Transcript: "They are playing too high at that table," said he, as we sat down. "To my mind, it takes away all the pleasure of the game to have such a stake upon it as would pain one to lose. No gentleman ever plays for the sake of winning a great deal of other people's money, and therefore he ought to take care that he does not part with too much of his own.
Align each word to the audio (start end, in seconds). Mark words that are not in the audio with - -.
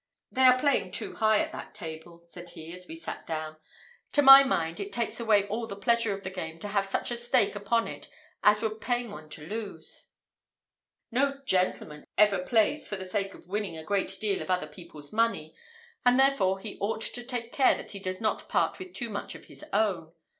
"They 0.31 0.41
are 0.41 0.57
playing 0.57 0.93
too 0.93 1.13
high 1.13 1.37
at 1.41 1.51
that 1.51 1.75
table," 1.75 2.21
said 2.25 2.49
he, 2.49 2.73
as 2.73 2.87
we 2.87 2.95
sat 2.95 3.27
down. 3.27 3.57
"To 4.13 4.23
my 4.23 4.43
mind, 4.43 4.79
it 4.79 4.91
takes 4.91 5.19
away 5.19 5.45
all 5.47 5.67
the 5.67 5.75
pleasure 5.75 6.11
of 6.11 6.23
the 6.23 6.31
game 6.31 6.57
to 6.61 6.69
have 6.69 6.85
such 6.87 7.11
a 7.11 7.15
stake 7.15 7.55
upon 7.55 7.87
it 7.87 8.09
as 8.43 8.63
would 8.63 8.81
pain 8.81 9.11
one 9.11 9.29
to 9.29 9.45
lose. 9.45 10.09
No 11.11 11.41
gentleman 11.45 12.05
ever 12.17 12.39
plays 12.39 12.87
for 12.87 12.95
the 12.95 13.05
sake 13.05 13.35
of 13.35 13.47
winning 13.47 13.77
a 13.77 13.83
great 13.83 14.19
deal 14.19 14.41
of 14.41 14.49
other 14.49 14.65
people's 14.65 15.13
money, 15.13 15.53
and 16.03 16.19
therefore 16.19 16.57
he 16.57 16.79
ought 16.79 17.01
to 17.01 17.23
take 17.23 17.53
care 17.53 17.75
that 17.77 17.91
he 17.91 17.99
does 17.99 18.19
not 18.19 18.49
part 18.49 18.79
with 18.79 18.95
too 18.95 19.11
much 19.11 19.35
of 19.35 19.45
his 19.45 19.63
own. 19.71 20.13